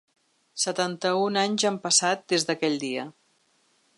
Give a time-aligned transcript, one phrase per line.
[0.63, 3.07] Setanta-un anys han passat des d’aquell dia.